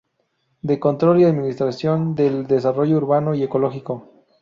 [0.63, 4.25] De Control y Administración del Desarrollo Urbano y Ecológico.